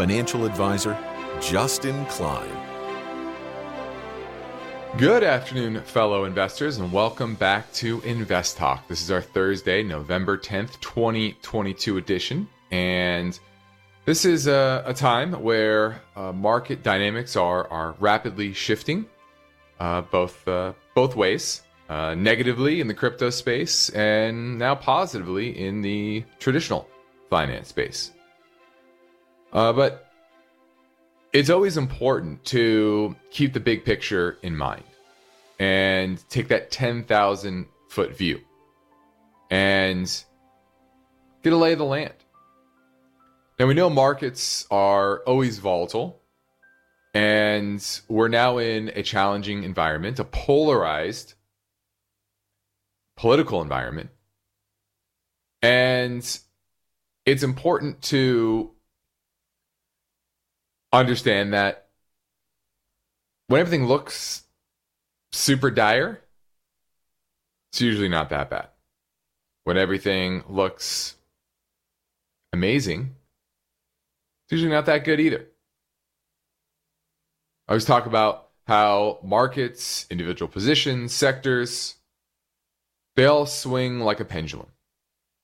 [0.00, 0.96] Financial Advisor,
[1.42, 2.48] Justin Klein.
[4.96, 8.88] Good afternoon, fellow investors, and welcome back to Invest Talk.
[8.88, 12.48] This is our Thursday, November 10th, 2022 edition.
[12.70, 13.38] And
[14.06, 19.04] this is a, a time where uh, market dynamics are, are rapidly shifting,
[19.80, 21.60] uh, both, uh, both ways.
[21.90, 26.88] Uh, negatively in the crypto space and now positively in the traditional
[27.28, 28.12] finance space.
[29.52, 30.06] Uh, but
[31.32, 34.84] it's always important to keep the big picture in mind
[35.58, 38.40] and take that 10,000 foot view
[39.50, 40.24] and
[41.42, 42.14] get a lay of the land.
[43.58, 46.22] Now, we know markets are always volatile,
[47.12, 51.34] and we're now in a challenging environment, a polarized
[53.16, 54.08] political environment.
[55.60, 56.24] And
[57.26, 58.70] it's important to
[60.98, 61.86] understand that
[63.46, 64.44] when everything looks
[65.32, 66.20] super dire,
[67.72, 68.68] it's usually not that bad.
[69.64, 71.14] When everything looks
[72.52, 73.14] amazing,
[74.44, 75.46] it's usually not that good either.
[77.68, 81.96] I always talk about how markets, individual positions, sectors,
[83.16, 84.68] they all swing like a pendulum,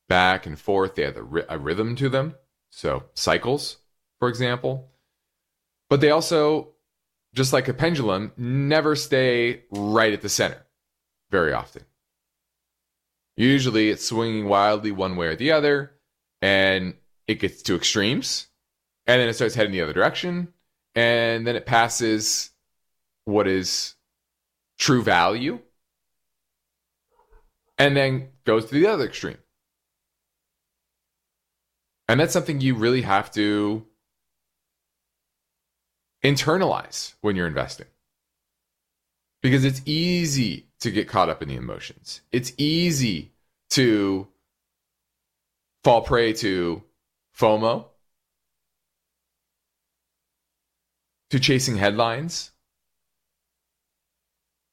[0.08, 0.94] back and forth.
[0.94, 2.36] They have a, a rhythm to them.
[2.70, 3.78] So, cycles,
[4.18, 4.90] for example.
[5.88, 6.74] But they also,
[7.34, 10.66] just like a pendulum, never stay right at the center
[11.30, 11.84] very often.
[13.36, 15.92] Usually it's swinging wildly one way or the other,
[16.40, 16.94] and
[17.28, 18.46] it gets to extremes,
[19.06, 20.48] and then it starts heading the other direction,
[20.94, 22.50] and then it passes
[23.24, 23.94] what is
[24.78, 25.58] true value
[27.78, 29.38] and then goes to the other extreme.
[32.08, 33.84] And that's something you really have to
[36.22, 37.86] internalize when you're investing.
[39.42, 42.20] Because it's easy to get caught up in the emotions.
[42.32, 43.32] It's easy
[43.70, 44.26] to
[45.84, 46.82] fall prey to
[47.38, 47.86] FOMO,
[51.30, 52.50] to chasing headlines.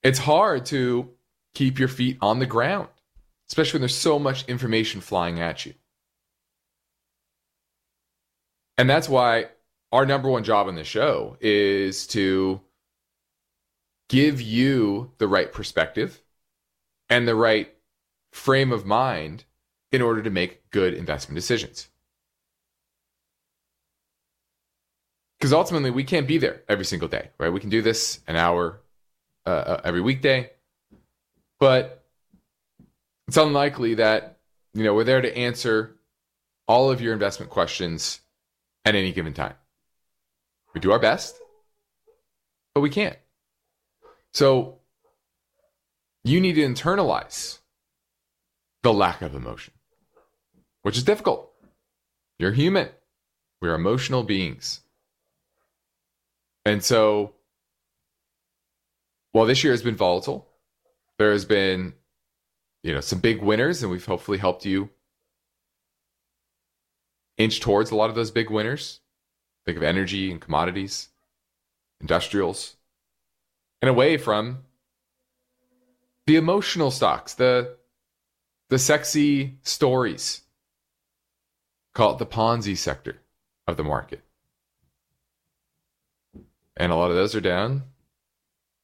[0.02, 1.10] It's hard to
[1.54, 2.88] keep your feet on the ground
[3.54, 5.76] especially when there's so much information flying at you.
[8.80, 9.50] And that's why
[9.94, 12.60] our number one job on the show is to
[14.10, 16.20] give you the right perspective
[17.10, 17.72] and the right
[18.32, 19.44] frame of mind
[19.92, 21.90] in order to make good investment decisions.
[25.38, 27.54] Because ultimately, we can't be there every single day, right?
[27.54, 28.82] We can do this an hour
[29.46, 30.50] uh, uh every weekday,
[31.60, 32.04] but
[33.28, 34.40] it's unlikely that
[34.74, 35.96] you know we're there to answer
[36.68, 38.22] all of your investment questions
[38.86, 39.54] at any given time.
[40.74, 41.36] We do our best,
[42.74, 43.18] but we can't.
[44.34, 44.80] So
[46.24, 47.60] you need to internalize
[48.82, 49.74] the lack of emotion,
[50.82, 51.52] which is difficult.
[52.40, 52.90] You're human.
[53.62, 54.82] We're emotional beings.
[56.66, 57.34] And so
[59.32, 60.48] while this year has been volatile,
[61.18, 61.94] there has been
[62.84, 64.90] you know some big winners, and we've hopefully helped you
[67.38, 69.00] inch towards a lot of those big winners.
[69.66, 71.10] Think of energy and commodities,
[72.02, 72.76] industrials,
[73.82, 74.60] and away from
[76.28, 77.78] the emotional stocks, the
[78.70, 80.42] the sexy stories.
[81.94, 83.20] Call it the Ponzi sector
[83.68, 84.22] of the market.
[86.76, 87.84] And a lot of those are down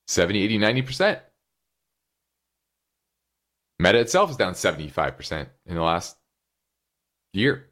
[0.08, 1.20] 70, 80, 90%.
[3.80, 6.18] Meta itself is down 75% in the last
[7.34, 7.70] year.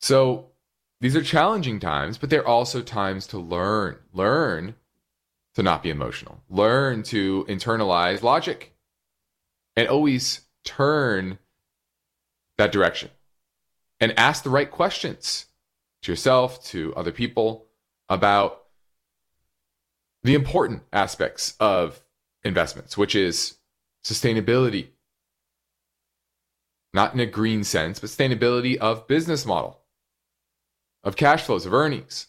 [0.00, 0.50] So
[1.00, 3.96] these are challenging times, but they're also times to learn.
[4.12, 4.74] Learn
[5.54, 6.40] to not be emotional.
[6.48, 8.74] Learn to internalize logic
[9.76, 11.38] and always turn
[12.56, 13.10] that direction
[14.00, 15.46] and ask the right questions
[16.02, 17.66] to yourself, to other people
[18.08, 18.64] about
[20.22, 22.00] the important aspects of
[22.42, 23.56] investments, which is
[24.04, 24.88] sustainability.
[26.92, 29.80] Not in a green sense, but sustainability of business model,
[31.04, 32.28] of cash flows, of earnings.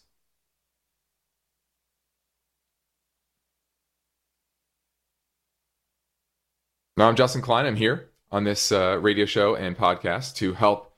[6.96, 7.66] Now, I'm Justin Klein.
[7.66, 10.94] I'm here on this uh, radio show and podcast to help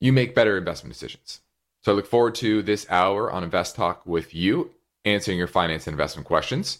[0.00, 1.40] you make better investment decisions.
[1.82, 4.72] So I look forward to this hour on Invest Talk with you,
[5.04, 6.78] answering your finance and investment questions.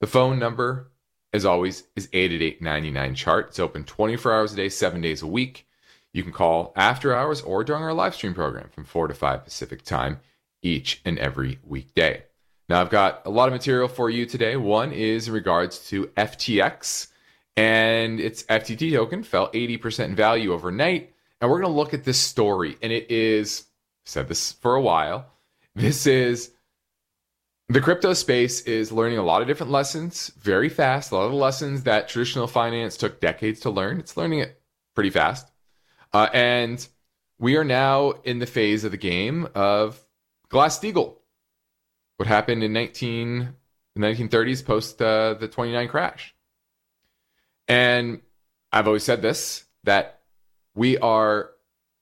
[0.00, 0.90] The phone number,
[1.32, 3.48] as always, is 888 chart.
[3.48, 5.66] It's open 24 hours a day, seven days a week.
[6.14, 9.44] You can call after hours or during our live stream program from 4 to 5
[9.44, 10.20] Pacific time
[10.62, 12.22] each and every weekday.
[12.68, 14.56] Now, I've got a lot of material for you today.
[14.56, 17.08] One is in regards to FTX
[17.56, 21.12] and its FTT token fell 80% in value overnight.
[21.40, 22.78] And we're going to look at this story.
[22.80, 23.64] And it is,
[24.04, 25.26] I've said this for a while,
[25.74, 26.52] this is
[27.68, 31.10] the crypto space is learning a lot of different lessons very fast.
[31.10, 34.60] A lot of the lessons that traditional finance took decades to learn, it's learning it
[34.94, 35.50] pretty fast.
[36.14, 36.86] Uh, and
[37.40, 40.00] we are now in the phase of the game of
[40.48, 41.16] Glass Steagall.
[42.16, 43.48] What happened in 19,
[43.96, 46.32] the 1930s post uh, the 29 crash.
[47.66, 48.20] And
[48.72, 50.20] I've always said this that
[50.76, 51.50] we are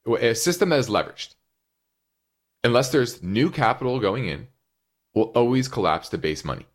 [0.06, 1.34] a system that is leveraged.
[2.64, 4.48] Unless there's new capital going in,
[5.14, 6.66] will always collapse to base money.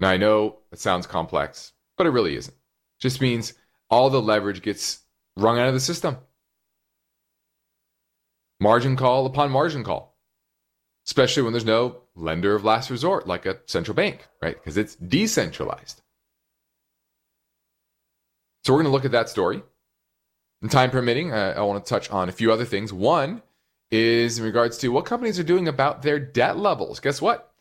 [0.00, 2.54] Now, I know it sounds complex, but it really isn't.
[2.54, 3.54] It just means
[3.90, 5.00] all the leverage gets
[5.36, 6.18] wrung out of the system.
[8.60, 10.16] Margin call upon margin call,
[11.06, 14.54] especially when there's no lender of last resort like a central bank, right?
[14.54, 16.00] Because it's decentralized.
[18.64, 19.62] So we're going to look at that story.
[20.62, 22.92] And time permitting, uh, I, I want to touch on a few other things.
[22.92, 23.42] One
[23.90, 26.98] is in regards to what companies are doing about their debt levels.
[26.98, 27.52] Guess what?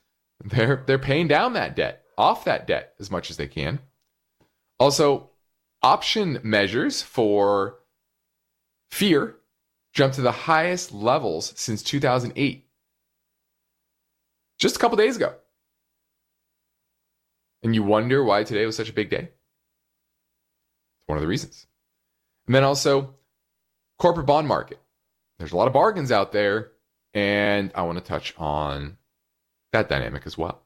[0.43, 3.79] They're they're paying down that debt, off that debt as much as they can.
[4.79, 5.29] Also,
[5.85, 7.75] option measures for
[8.89, 9.35] fear
[9.93, 12.67] jumped to the highest levels since 2008.
[14.57, 15.35] Just a couple days ago.
[17.61, 19.29] And you wonder why today was such a big day?
[20.97, 21.67] It's one of the reasons.
[22.47, 23.13] And then also,
[23.99, 24.79] corporate bond market
[25.37, 26.71] there's a lot of bargains out there,
[27.13, 28.97] and I want to touch on
[29.73, 30.61] that dynamic as well.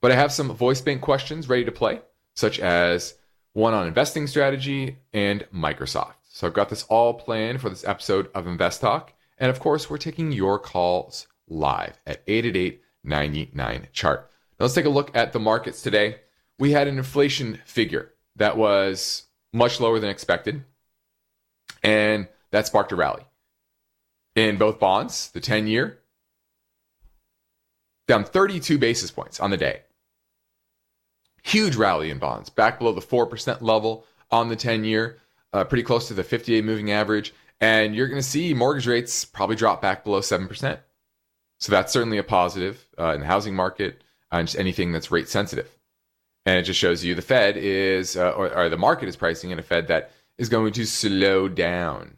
[0.00, 2.00] But I have some voice bank questions ready to play,
[2.34, 3.14] such as
[3.52, 6.14] one on investing strategy and Microsoft.
[6.28, 9.12] So I've got this all planned for this episode of Invest Talk.
[9.38, 14.30] And of course, we're taking your calls live at 888 99 chart.
[14.58, 16.20] Now let's take a look at the markets today.
[16.58, 20.64] We had an inflation figure that was much lower than expected,
[21.82, 23.24] and that sparked a rally
[24.36, 26.00] in both bonds, the 10 year,
[28.06, 29.82] down 32 basis points on the day.
[31.42, 35.18] Huge rally in bonds, back below the 4% level on the 10 year,
[35.52, 37.34] uh, pretty close to the 58 moving average.
[37.60, 40.78] And you're going to see mortgage rates probably drop back below 7%.
[41.58, 44.02] So that's certainly a positive uh, in the housing market
[44.32, 45.68] and just anything that's rate sensitive.
[46.46, 49.50] And it just shows you the Fed is, uh, or, or the market is pricing
[49.50, 52.16] in a Fed that is going to slow down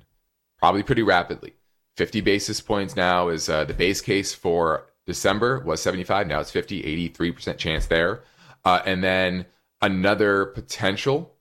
[0.59, 1.55] probably pretty rapidly.
[1.97, 6.29] 50 basis points now is uh, the base case for December was 75.
[6.29, 8.23] Now it's 50, 83% chance there.
[8.65, 9.47] Uh, and then
[9.81, 11.35] another potential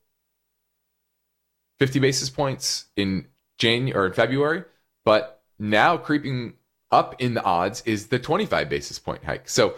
[1.78, 3.26] 50 basis points in
[3.58, 4.64] January or in February.
[5.04, 6.54] But now creeping
[6.90, 9.48] up in the odds is the 25 basis point hike.
[9.48, 9.74] So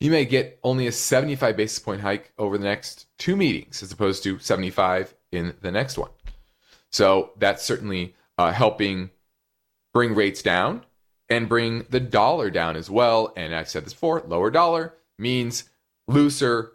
[0.00, 3.92] you may get only a 75 basis point hike over the next two meetings as
[3.92, 6.10] opposed to 75 in the next one.
[6.90, 9.10] So that's certainly uh, helping
[9.94, 10.84] bring rates down
[11.28, 13.32] and bring the dollar down as well.
[13.36, 15.64] And I've said this before lower dollar means
[16.06, 16.72] looser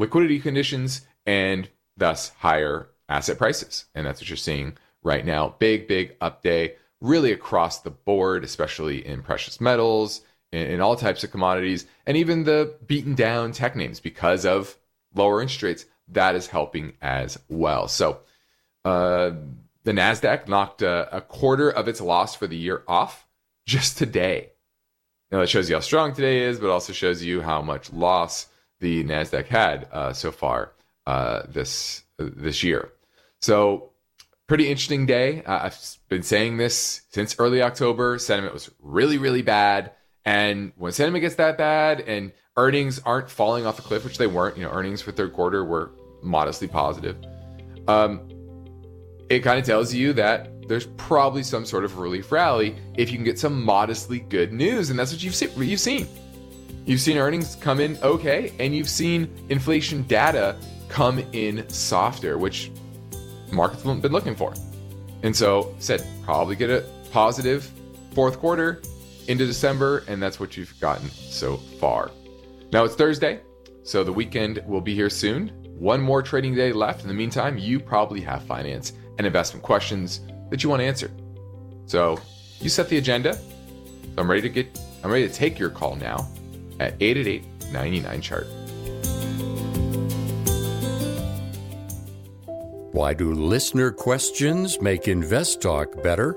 [0.00, 3.84] liquidity conditions and thus higher asset prices.
[3.94, 5.54] And that's what you're seeing right now.
[5.58, 10.96] Big, big up day, really across the board, especially in precious metals, in, in all
[10.96, 14.76] types of commodities, and even the beaten down tech names because of
[15.14, 15.86] lower interest rates.
[16.08, 17.86] That is helping as well.
[17.86, 18.20] So,
[18.84, 19.32] uh,
[19.84, 23.26] the Nasdaq knocked a, a, quarter of its loss for the year off
[23.66, 24.50] just today.
[25.30, 28.46] Now that shows you how strong today is, but also shows you how much loss
[28.80, 30.72] the Nasdaq had uh, so far
[31.06, 32.90] uh, this this year.
[33.40, 33.90] So
[34.46, 35.42] pretty interesting day.
[35.44, 38.18] Uh, I've been saying this since early October.
[38.18, 39.92] Sentiment was really really bad,
[40.24, 44.26] and when sentiment gets that bad and earnings aren't falling off a cliff, which they
[44.26, 44.56] weren't.
[44.56, 47.16] You know, earnings for third quarter were modestly positive.
[47.88, 48.28] Um,
[49.28, 53.16] it kind of tells you that there's probably some sort of relief rally if you
[53.16, 55.58] can get some modestly good news, and that's what you've.
[55.58, 56.06] You've seen.
[56.90, 60.56] You've seen earnings come in okay, and you've seen inflation data
[60.88, 62.72] come in softer, which
[63.52, 64.52] markets have been looking for.
[65.22, 67.70] And so, said probably get a positive
[68.12, 68.82] fourth quarter
[69.28, 72.10] into December, and that's what you've gotten so far.
[72.72, 73.38] Now it's Thursday,
[73.84, 75.50] so the weekend will be here soon.
[75.78, 77.02] One more trading day left.
[77.02, 81.12] In the meantime, you probably have finance and investment questions that you want answered.
[81.86, 82.18] So
[82.58, 83.38] you set the agenda.
[84.18, 86.28] I'm ready to get I'm ready to take your call now
[86.80, 88.46] at 888 99 chart.
[92.92, 96.36] Why do listener questions make Invest Talk better?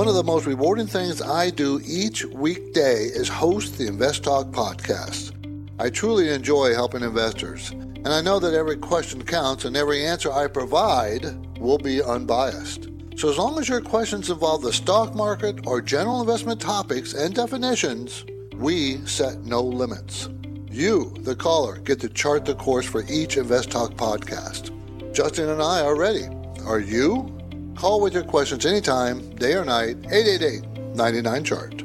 [0.00, 4.46] One of the most rewarding things I do each weekday is host the Invest Talk
[4.46, 5.32] podcast.
[5.78, 10.32] I truly enjoy helping investors, and I know that every question counts and every answer
[10.32, 11.26] I provide
[11.58, 12.88] will be unbiased.
[13.14, 17.34] So, as long as your questions involve the stock market or general investment topics and
[17.34, 20.30] definitions, we set no limits.
[20.70, 24.72] You, the caller, get to chart the course for each Invest Talk podcast.
[25.12, 26.26] Justin and I are ready.
[26.64, 27.38] Are you?
[27.76, 31.82] Call with your questions anytime, day or night, 888 99 Chart.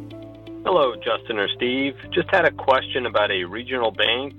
[0.65, 1.93] Hello, Justin or Steve.
[2.11, 4.33] Just had a question about a regional bank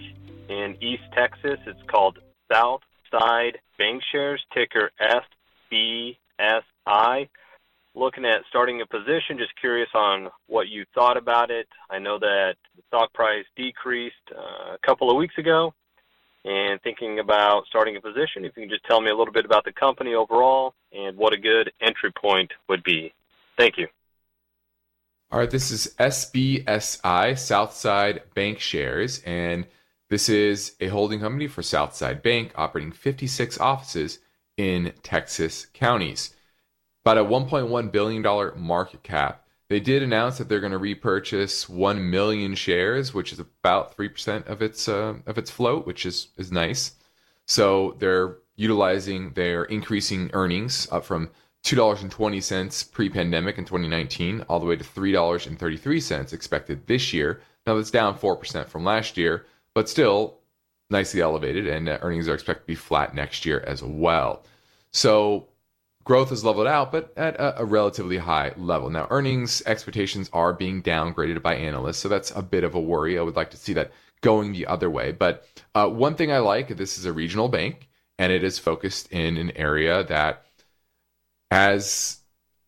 [0.48, 1.58] in East Texas.
[1.66, 2.18] It's called
[2.52, 4.90] Southside Bank Shares, ticker
[5.72, 7.28] SBSI.
[7.94, 11.68] Looking at starting a position, just curious on what you thought about it.
[11.88, 15.72] I know that the stock price decreased uh, a couple of weeks ago
[16.46, 19.44] and thinking about starting a position, if you can just tell me a little bit
[19.44, 23.12] about the company overall and what a good entry point would be.
[23.58, 23.88] Thank you.
[25.32, 29.66] All right, this is SBSI, Southside Bank Shares, and
[30.08, 34.20] this is a holding company for Southside Bank operating 56 offices
[34.56, 36.32] in Texas counties.
[37.04, 38.22] About a $1.1 billion
[38.56, 39.45] market cap.
[39.68, 44.46] They did announce that they're going to repurchase 1 million shares, which is about 3%
[44.46, 46.94] of its uh, of its float, which is is nice.
[47.46, 51.30] So they're utilizing their increasing earnings up from
[51.64, 57.40] $2.20 pre-pandemic in 2019 all the way to $3.33 expected this year.
[57.66, 60.38] Now that's down 4% from last year, but still
[60.90, 64.44] nicely elevated and uh, earnings are expected to be flat next year as well.
[64.92, 65.48] So
[66.06, 68.88] growth has leveled out, but at a, a, relatively high level.
[68.88, 73.18] Now, earnings expectations are being downgraded by analysts, so that's a bit of a worry.
[73.18, 75.10] I would like to see that going the other way.
[75.10, 77.88] But uh, one thing I like this is a regional bank,
[78.20, 80.46] and it is focused in an area that
[81.50, 82.18] has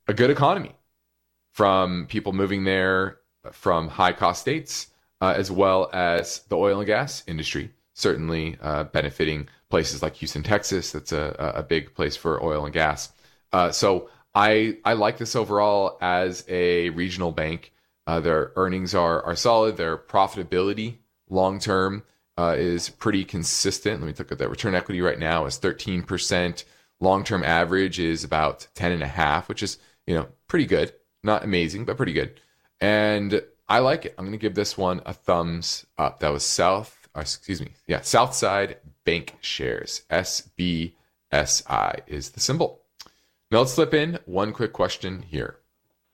[0.09, 0.75] a good economy
[1.53, 3.19] from people moving there
[3.53, 4.89] from high cost states,
[5.21, 10.43] uh, as well as the oil and gas industry, certainly uh, benefiting places like Houston,
[10.43, 10.91] Texas.
[10.91, 13.13] That's a, a big place for oil and gas.
[13.53, 17.73] Uh, so I I like this overall as a regional bank.
[18.07, 19.77] Uh, their earnings are are solid.
[19.77, 22.05] Their profitability long term
[22.39, 24.01] uh, is pretty consistent.
[24.01, 24.51] Let me look at that.
[24.51, 26.65] Return equity right now is 13%.
[27.01, 30.93] Long term average is about 10 and a half, which is you know pretty good.
[31.23, 32.41] Not amazing, but pretty good.
[32.81, 34.15] And I like it.
[34.17, 36.21] I'm going to give this one a thumbs up.
[36.21, 40.03] That was South, excuse me, yeah, Southside Bank Shares.
[40.11, 40.93] SBSI
[42.07, 42.83] is the symbol.
[43.51, 45.57] Now let's slip in one quick question here.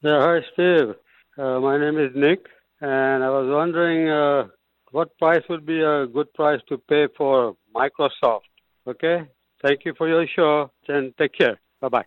[0.03, 0.95] Yeah, hi Steve.
[1.37, 2.47] Uh, my name is Nick,
[2.81, 4.47] and I was wondering uh,
[4.93, 8.43] what price would be a good price to pay for Microsoft.
[8.87, 9.25] Okay,
[9.61, 11.59] thank you for your show, and take care.
[11.81, 12.05] Bye bye.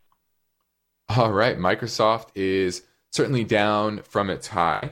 [1.09, 4.91] All right, Microsoft is certainly down from its high,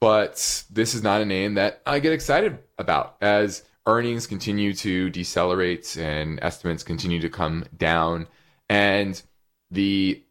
[0.00, 5.08] but this is not a name that I get excited about as earnings continue to
[5.10, 8.26] decelerate and estimates continue to come down.
[8.68, 9.22] And
[9.70, 10.22] the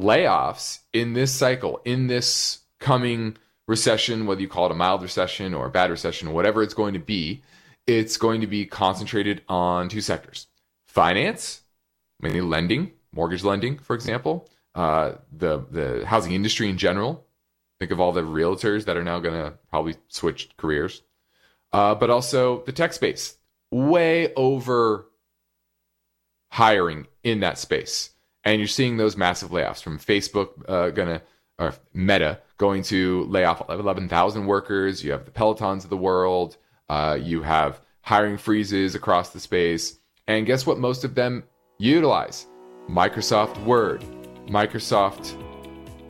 [0.00, 3.36] layoffs in this cycle, in this coming
[3.68, 6.94] recession, whether you call it a mild recession or a bad recession whatever it's going
[6.94, 7.42] to be,
[7.86, 10.46] it's going to be concentrated on two sectors.
[10.86, 11.62] Finance,
[12.20, 17.26] mainly lending, mortgage lending, for example, uh, the the housing industry in general.
[17.78, 21.02] Think of all the realtors that are now going to probably switch careers,
[21.72, 23.36] uh, but also the tech space,
[23.72, 25.08] way over
[26.50, 28.10] hiring in that space,
[28.44, 31.22] and you're seeing those massive layoffs from Facebook uh, to
[31.58, 35.04] or Meta going to lay off 11,000 workers.
[35.04, 36.56] You have the Pelotons of the world.
[36.88, 39.98] Uh, you have hiring freezes across the space.
[40.26, 40.78] And guess what?
[40.78, 41.44] Most of them
[41.78, 42.46] utilize
[42.88, 44.04] Microsoft Word,
[44.46, 45.30] Microsoft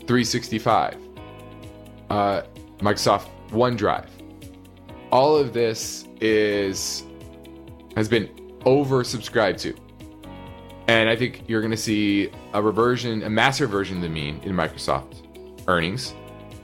[0.07, 0.97] 365,
[2.11, 2.43] uh,
[2.79, 4.07] Microsoft OneDrive.
[5.11, 7.05] All of this is
[7.97, 8.29] has been
[8.65, 9.75] oversubscribed to.
[10.89, 14.41] And I think you're going to see a reversion, a massive reversion to the mean
[14.43, 15.27] in Microsoft
[15.69, 16.15] earnings.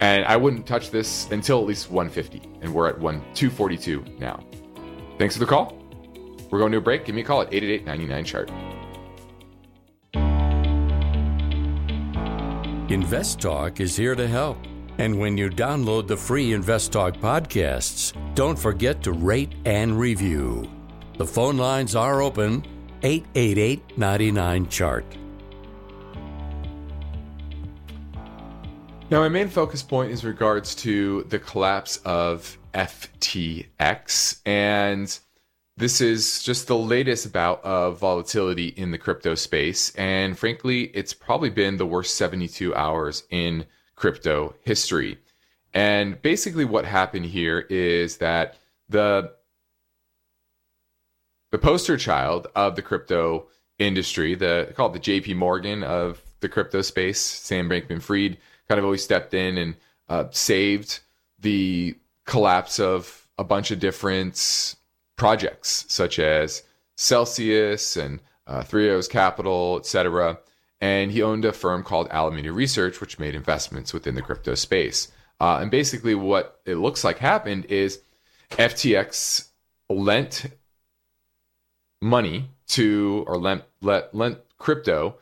[0.00, 2.42] And I wouldn't touch this until at least 150.
[2.62, 4.44] And we're at 1 242 now.
[5.18, 5.76] Thanks for the call.
[6.50, 7.04] We're going to a break.
[7.04, 8.50] Give me a call at 888 99 chart.
[12.90, 14.56] Invest Talk is here to help.
[14.96, 20.68] And when you download the free Invest Talk podcasts, don't forget to rate and review.
[21.18, 22.64] The phone lines are open
[23.02, 25.04] 888 99 chart.
[29.10, 34.40] Now, my main focus point is regards to the collapse of FTX.
[34.44, 35.18] And
[35.78, 39.94] this is just the latest bout of volatility in the crypto space.
[39.94, 43.64] And frankly, it's probably been the worst 72 hours in
[43.94, 45.18] crypto history.
[45.72, 48.56] And basically, what happened here is that
[48.90, 49.32] the
[51.50, 53.46] the poster child of the crypto
[53.78, 58.38] industry, the called the JP Morgan of the crypto space, Sam Bankman Fried,
[58.68, 59.74] kind of always stepped in and
[60.08, 61.00] uh, saved
[61.38, 64.74] the collapse of a bunch of different
[65.16, 66.62] projects, such as
[66.96, 70.38] Celsius and uh, Three Arrows Capital, etc.
[70.80, 75.08] And he owned a firm called Alameda Research, which made investments within the crypto space.
[75.40, 78.00] Uh, and basically, what it looks like happened is
[78.50, 79.48] FTX
[79.88, 80.46] lent
[82.00, 85.16] money to, or lent, let, lent crypto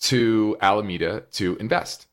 [0.00, 2.06] to Alameda to invest.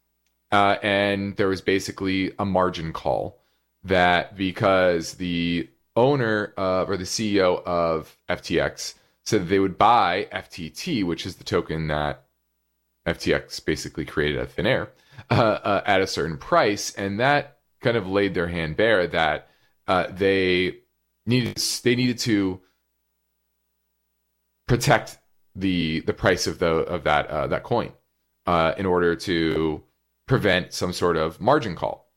[0.51, 3.39] Uh, and there was basically a margin call
[3.83, 8.93] that because the owner of, or the CEO of FTX
[9.23, 12.23] said that they would buy FTT, which is the token that
[13.05, 14.89] FTX basically created out of thin air,
[15.29, 19.49] uh, uh, at a certain price, and that kind of laid their hand bare that
[19.87, 20.77] uh, they
[21.25, 22.61] needed they needed to
[24.67, 25.17] protect
[25.55, 27.91] the the price of the of that uh, that coin
[28.45, 29.83] uh, in order to
[30.27, 32.11] prevent some sort of margin call.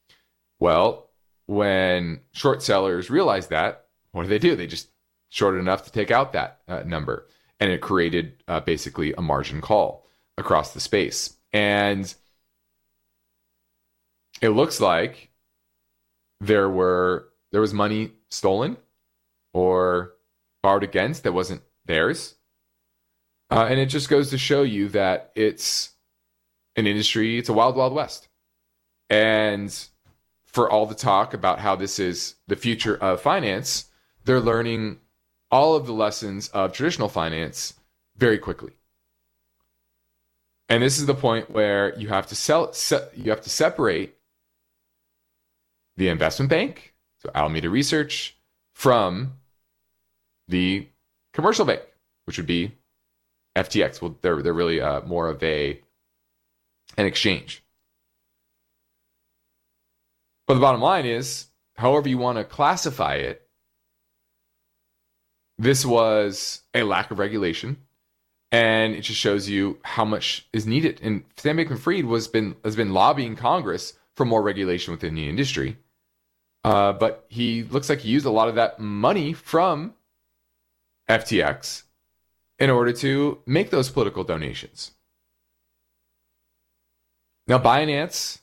[0.58, 1.10] Well,
[1.46, 4.56] when short sellers realized that, what do they do?
[4.56, 4.88] They just
[5.30, 7.26] shorted enough to take out that uh, number,
[7.58, 11.36] and it created uh, basically a margin call across the space.
[11.52, 12.12] And
[14.40, 15.30] it looks like
[16.40, 18.76] there were there was money stolen
[19.52, 20.12] or
[20.62, 22.36] borrowed against that wasn't theirs.
[23.50, 25.90] Uh, and it just goes to show you that it's
[26.76, 28.28] an industry, it's a wild, wild west.
[29.08, 29.76] And
[30.44, 33.86] for all the talk about how this is the future of finance,
[34.24, 35.00] they're learning
[35.50, 37.74] all of the lessons of traditional finance
[38.16, 38.72] very quickly.
[40.68, 44.14] And this is the point where you have to sell, se- you have to separate
[45.96, 48.36] the investment bank, so Alameda Research,
[48.72, 49.32] from
[50.46, 50.86] the
[51.32, 51.82] commercial bank,
[52.24, 52.72] which would be
[53.56, 54.00] FTX.
[54.00, 55.80] Well, they're they're really uh, more of a
[56.96, 57.62] an exchange.
[60.46, 63.48] But the bottom line is, however you want to classify it,
[65.58, 67.76] this was a lack of regulation,
[68.50, 71.00] and it just shows you how much is needed.
[71.02, 75.76] And Sam Bankman-Fried was been has been lobbying Congress for more regulation within the industry,
[76.64, 79.94] uh, but he looks like he used a lot of that money from
[81.08, 81.84] FTX
[82.60, 84.92] in order to make those political donations.
[87.48, 88.40] Now, Binance,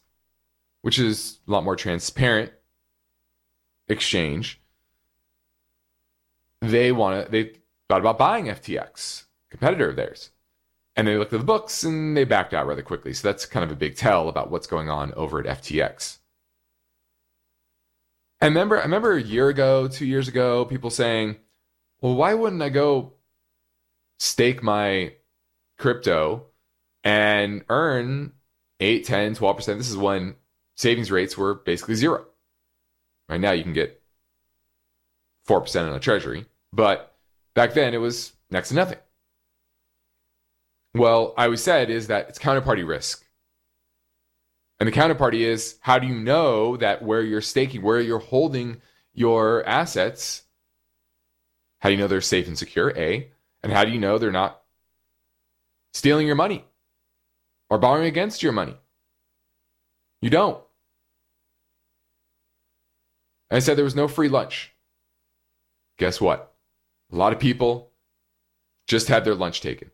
[0.81, 2.51] which is a lot more transparent
[3.87, 4.59] exchange,
[6.61, 7.53] they want to, they
[7.87, 10.31] thought about buying FTX, competitor of theirs.
[10.95, 13.13] And they looked at the books and they backed out rather quickly.
[13.13, 16.17] So that's kind of a big tell about what's going on over at FTX.
[18.41, 21.37] I remember, I remember a year ago, two years ago, people saying,
[22.01, 23.13] well, why wouldn't I go
[24.19, 25.13] stake my
[25.77, 26.45] crypto
[27.03, 28.33] and earn
[28.79, 29.77] 8, 10, 12%.
[29.77, 30.35] This is when
[30.75, 32.25] savings rates were basically zero.
[33.29, 34.01] Right now, you can get
[35.47, 37.15] 4% on a treasury, but
[37.55, 38.99] back then it was next to nothing.
[40.93, 43.23] Well, I always said is that it's counterparty risk.
[44.79, 48.81] And the counterparty is how do you know that where you're staking, where you're holding
[49.13, 50.43] your assets,
[51.79, 52.95] how do you know they're safe and secure?
[52.97, 53.31] A.
[53.63, 54.61] And how do you know they're not
[55.93, 56.65] stealing your money
[57.69, 58.75] or borrowing against your money?
[60.21, 60.61] You don't.
[63.49, 64.73] I said there was no free lunch.
[65.97, 66.53] Guess what?
[67.11, 67.91] A lot of people
[68.87, 69.91] just had their lunch taken,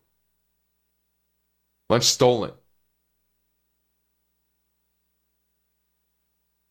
[1.89, 2.51] lunch stolen.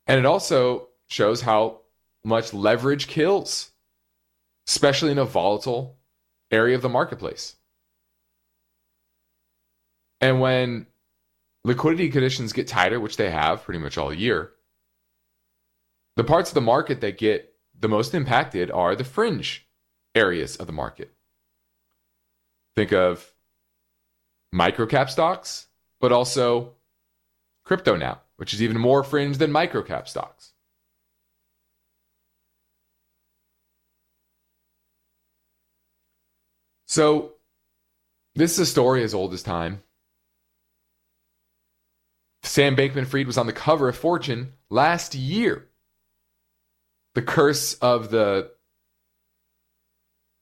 [0.07, 1.81] And it also shows how
[2.25, 3.71] much leverage kills,
[4.69, 5.97] especially in a volatile
[6.53, 7.57] area of the marketplace.
[10.21, 10.87] And when
[11.65, 14.53] liquidity conditions get tighter, which they have pretty much all year,
[16.17, 19.67] the parts of the market that get the most impacted are the fringe
[20.15, 21.11] areas of the market.
[22.77, 23.33] Think of
[24.55, 25.67] microcap stocks,
[26.01, 26.75] but also
[27.65, 30.52] crypto now, which is even more fringe than microcap stocks.
[36.93, 37.37] So,
[38.35, 39.83] this is a story as old as time.
[42.43, 45.71] Sam Bankman Fried was on the cover of Fortune last year.
[47.15, 48.51] The curse of the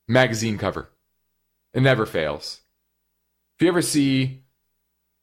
[0.09, 0.91] magazine cover.
[1.73, 2.63] It never fails.
[3.55, 4.43] If you ever see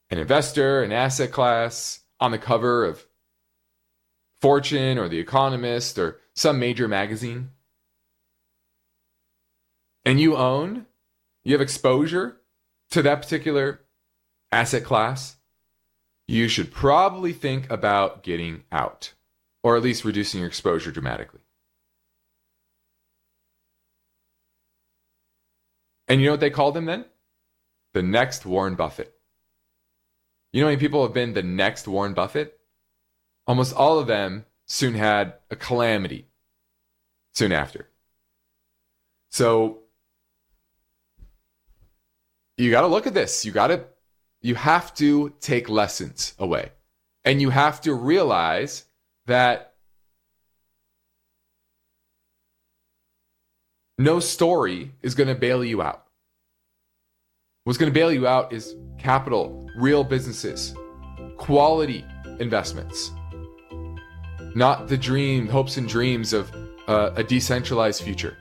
[0.10, 3.06] an investor, an asset class on the cover of
[4.40, 7.50] Fortune or The Economist or some major magazine,
[10.06, 10.86] and you own,
[11.48, 12.42] you have exposure
[12.92, 13.80] to that particular
[14.52, 15.38] asset class,
[16.28, 19.14] you should probably think about getting out
[19.64, 21.40] or at least reducing your exposure dramatically.
[26.10, 27.06] And you know what they called him then?
[27.94, 29.14] The next Warren Buffett.
[30.52, 32.60] You know how many people have been the next Warren Buffett?
[33.48, 36.28] Almost all of them soon had a calamity
[37.34, 37.88] soon after.
[39.30, 39.84] So
[42.58, 43.46] you got to look at this.
[43.46, 43.86] You got to
[44.42, 46.72] you have to take lessons away.
[47.26, 48.86] And you have to realize
[49.26, 49.74] that
[53.98, 56.06] no story is going to bail you out.
[57.64, 60.74] What's going to bail you out is capital, real businesses,
[61.36, 62.06] quality
[62.40, 63.12] investments,
[64.56, 66.50] not the dream, hopes, and dreams of
[66.88, 68.38] uh, a decentralized future.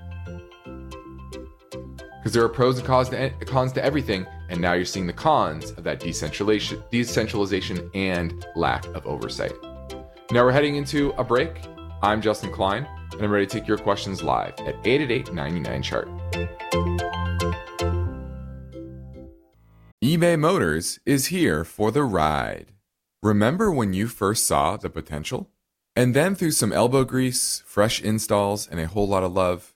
[2.27, 5.13] Because there are pros and cons to, cons to everything, and now you're seeing the
[5.13, 9.53] cons of that decentralization, decentralization and lack of oversight.
[10.33, 11.53] Now we're heading into a break.
[12.03, 16.09] I'm Justin Klein, and I'm ready to take your questions live at 888 99 chart.
[20.05, 22.73] eBay Motors is here for the ride.
[23.23, 25.49] Remember when you first saw the potential?
[25.95, 29.76] And then through some elbow grease, fresh installs, and a whole lot of love,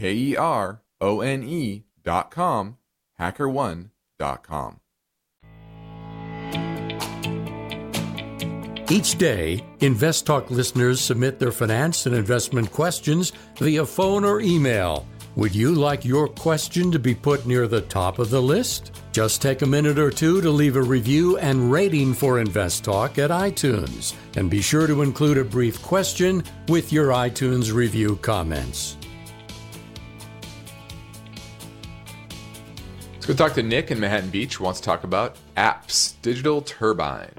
[0.00, 2.78] K E R O N dot com.
[8.90, 15.06] Each day, Invest Talk listeners submit their finance and investment questions via phone or email.
[15.36, 18.92] Would you like your question to be put near the top of the list?
[19.12, 23.18] Just take a minute or two to leave a review and rating for Invest Talk
[23.18, 24.14] at iTunes.
[24.36, 28.96] And be sure to include a brief question with your iTunes review comments.
[33.20, 36.62] Let's go talk to Nick in Manhattan Beach who wants to talk about apps, Digital
[36.62, 37.34] Turbine.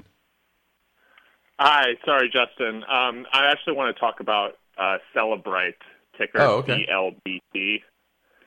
[1.58, 2.84] Hi, sorry, Justin.
[2.84, 5.74] Um, I actually want to talk about uh, Cellebrite,
[6.16, 6.86] ticker Oh, okay.
[6.88, 7.82] CLBT.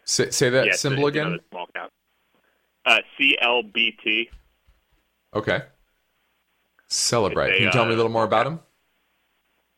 [0.05, 1.27] Say, say that Yeah, symbol again.
[1.27, 1.91] another small cap.
[2.85, 4.29] Uh, CLBT.
[5.33, 5.59] Okay.
[6.89, 7.49] Cellebrite.
[7.49, 8.61] A, Can you tell me a uh, little more about them?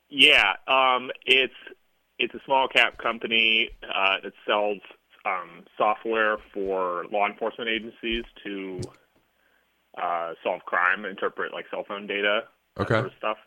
[0.09, 1.55] Yeah, um, it's
[2.19, 4.77] it's a small cap company uh, that sells
[5.27, 8.81] um, software for law enforcement agencies to
[10.01, 12.41] uh, solve crime, interpret like cell phone data,
[12.79, 12.93] Okay.
[12.93, 13.37] sort of stuff.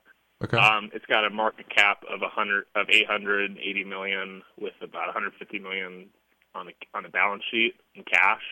[0.42, 0.56] Okay.
[0.56, 4.72] Um, it's got a market cap of a hundred of eight hundred eighty million, with
[4.82, 6.06] about one hundred fifty million
[6.54, 8.42] on the on the balance sheet in cash.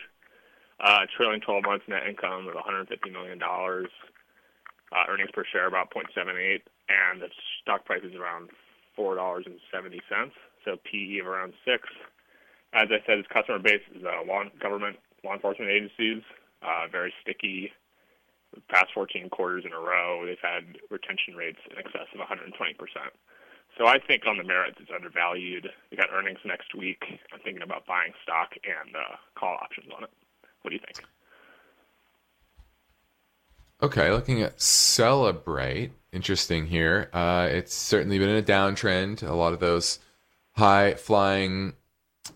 [0.79, 3.89] Uh, trailing twelve months net income of one hundred fifty million dollars.
[4.91, 7.27] Uh, earnings per share about 0.78, and the
[7.61, 8.49] stock price is around
[8.95, 10.33] four dollars and seventy cents.
[10.65, 11.83] So PE of around six.
[12.73, 16.23] As I said, its customer base is uh, law government law enforcement agencies.
[16.61, 17.71] Uh, very sticky.
[18.53, 22.49] The past 14 quarters in a row, they've had retention rates in excess of 120%.
[23.77, 25.69] So I think on the merits, it's undervalued.
[25.91, 27.03] We got earnings next week.
[27.31, 30.09] I'm thinking about buying stock and uh, call options on it.
[30.61, 31.07] What do you think?
[33.81, 37.09] Okay, looking at Cellebrite, interesting here.
[37.13, 39.23] Uh, it's certainly been in a downtrend.
[39.23, 39.99] A lot of those
[40.53, 41.73] high flying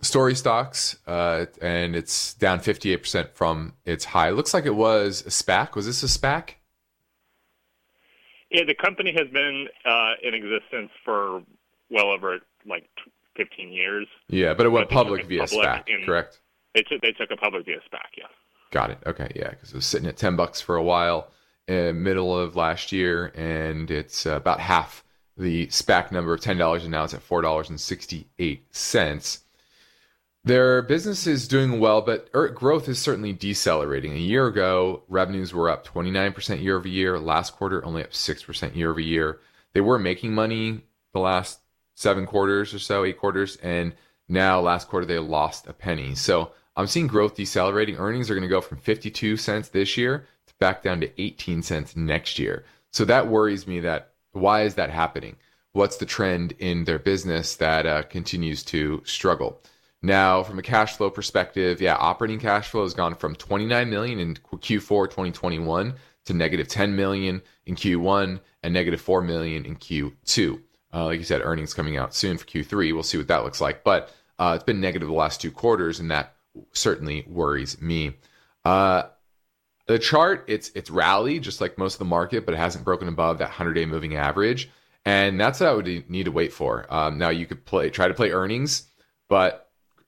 [0.00, 4.30] story stocks, uh, and it's down 58% from its high.
[4.30, 5.74] Looks like it was a SPAC.
[5.74, 6.50] Was this a SPAC?
[8.50, 11.42] Yeah, the company has been uh, in existence for
[11.90, 12.88] well over like
[13.36, 14.06] 15 years.
[14.28, 16.40] Yeah, but it went But public it via public SPAC, in- correct?
[16.74, 18.16] They took they took a public via SPAC.
[18.16, 18.26] Yeah.
[18.70, 18.98] Got it.
[19.06, 21.30] Okay, yeah, because it was sitting at 10 bucks for a while,
[21.68, 25.04] middle of last year, and it's uh, about half
[25.36, 29.40] the SPAC number of $10, and now it's at $4.68.
[30.46, 34.12] Their business is doing well, but er, growth is certainly decelerating.
[34.12, 37.18] A year ago, revenues were up 29% year over year.
[37.18, 39.40] Last quarter, only up 6% year over year.
[39.72, 40.82] They were making money
[41.14, 41.60] the last
[41.94, 43.94] seven quarters or so, eight quarters, and
[44.28, 46.14] now last quarter they lost a penny.
[46.14, 47.96] So I'm seeing growth decelerating.
[47.96, 51.62] Earnings are going to go from 52 cents this year to back down to 18
[51.62, 52.66] cents next year.
[52.90, 55.36] So that worries me that why is that happening?
[55.72, 59.62] What's the trend in their business that uh, continues to struggle?
[60.04, 64.18] Now, from a cash flow perspective, yeah, operating cash flow has gone from 29 million
[64.18, 65.94] in Q4 2021
[66.26, 70.60] to negative 10 million in Q1 and negative 4 million in Q2.
[70.92, 72.92] Uh, like you said, earnings coming out soon for Q3.
[72.92, 73.82] We'll see what that looks like.
[73.82, 76.34] But uh, it's been negative the last two quarters, and that
[76.74, 78.14] certainly worries me.
[78.62, 79.04] Uh,
[79.86, 83.08] the chart, it's it's rallied just like most of the market, but it hasn't broken
[83.08, 84.68] above that 100-day moving average,
[85.06, 86.84] and that's what I would need to wait for.
[86.90, 88.86] Um, now you could play try to play earnings,
[89.30, 89.63] but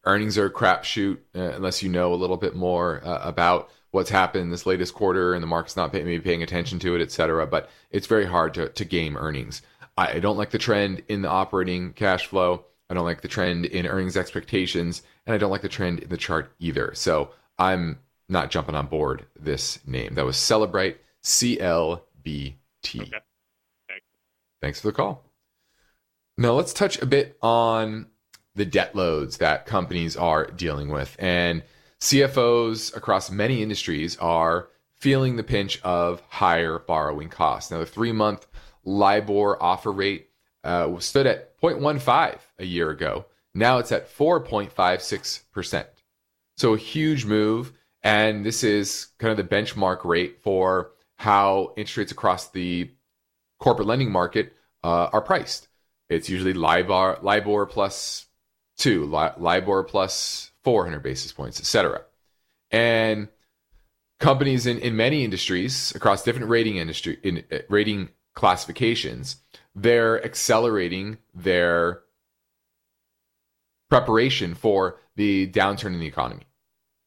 [0.06, 4.10] earnings are a crapshoot uh, unless you know a little bit more uh, about what's
[4.10, 7.10] happened this latest quarter and the market's not pay, maybe paying attention to it, et
[7.10, 7.46] cetera.
[7.46, 9.62] But it's very hard to, to game earnings.
[9.96, 12.64] I, I don't like the trend in the operating cash flow.
[12.88, 16.08] I don't like the trend in earnings expectations, and I don't like the trend in
[16.08, 16.92] the chart either.
[16.94, 20.14] So I'm not jumping on board this name.
[20.14, 23.12] That was Cellebrite C L B T.
[24.62, 25.24] Thanks for the call.
[26.38, 28.06] Now let's touch a bit on
[28.56, 31.14] the debt loads that companies are dealing with.
[31.18, 31.62] And
[32.00, 37.70] CFOs across many industries are feeling the pinch of higher borrowing costs.
[37.70, 38.46] Now, the three month
[38.84, 40.30] LIBOR offer rate
[40.64, 43.26] uh, stood at 0.15 a year ago.
[43.54, 45.86] Now it's at 4.56%.
[46.56, 47.72] So a huge move.
[48.02, 52.90] And this is kind of the benchmark rate for how interest rates across the
[53.58, 54.52] corporate lending market
[54.84, 55.68] uh, are priced.
[56.08, 58.25] It's usually LIBOR, LIBOR plus
[58.76, 62.02] two, LIBOR plus 400 basis points, etc.
[62.70, 63.28] And
[64.18, 69.36] companies in, in many industries across different rating industry in uh, rating classifications,
[69.74, 72.02] they're accelerating their
[73.88, 76.42] preparation for the downturn in the economy.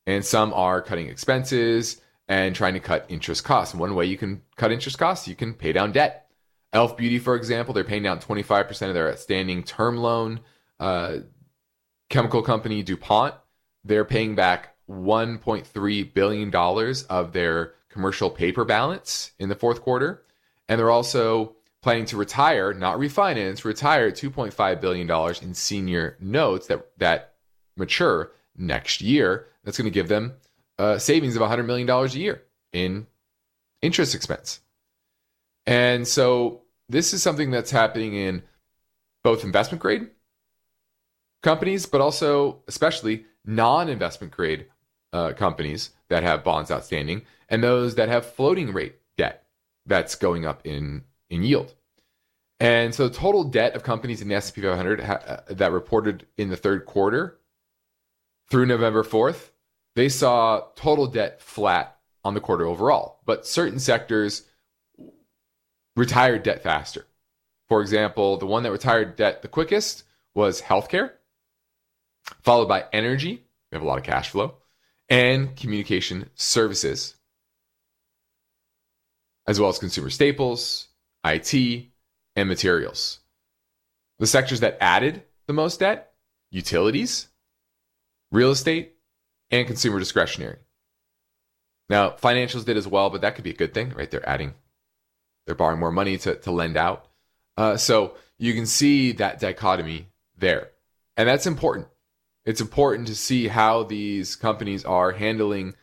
[0.06, 3.76] And some are cutting expenses and trying to cut interest costs.
[3.76, 6.28] One way you can cut interest costs, you can pay down debt.
[6.72, 10.40] Elf Beauty, for example, they're paying down 25% of their outstanding term loan.
[10.80, 11.18] Uh,
[12.10, 13.36] chemical company DuPont,
[13.84, 16.56] they're paying back $1.3 billion
[17.10, 20.24] of their commercial paper balance in the fourth quarter.
[20.68, 25.10] And they're also planning to retire, not refinance, retire $2.5 billion
[25.42, 27.36] in senior notes that, that
[27.78, 29.48] mature next year.
[29.64, 30.34] That's going to give them
[30.78, 32.44] uh, savings of $100 million a year
[32.74, 33.08] in
[33.82, 34.60] interest expense.
[35.66, 38.44] And so this is something that's happening in
[39.24, 40.10] both investment grade
[41.42, 44.68] companies, but also, especially, non investment grade
[45.14, 49.46] uh, companies that have bonds outstanding and those that have floating rate debt
[49.86, 51.74] that's going up in, in yield.
[52.60, 56.50] And so, total debt of companies in the S&P 500 ha- uh, that reported in
[56.50, 57.40] the third quarter
[58.50, 59.50] through November 4th,
[59.96, 64.44] they saw total debt flat on the quarter overall, but certain sectors
[65.96, 67.06] retired debt faster.
[67.68, 71.12] For example, the one that retired debt the quickest was healthcare,
[72.44, 73.44] followed by energy.
[73.72, 74.56] We have a lot of cash flow,
[75.10, 77.16] and communication services,
[79.48, 80.88] as well as consumer staples,
[81.24, 81.86] IT,
[82.36, 83.20] and materials.
[84.20, 86.14] The sectors that added the most debt
[86.52, 87.28] utilities,
[88.32, 88.96] real estate,
[89.52, 90.58] and consumer discretionary.
[91.90, 94.10] Now, financials did as well, but that could be a good thing, right?
[94.10, 94.54] They're adding,
[95.46, 97.08] they're borrowing more money to, to lend out.
[97.58, 100.70] Uh, so you can see that dichotomy there.
[101.18, 101.88] And that's important.
[102.50, 105.76] It's important to see how these companies are handling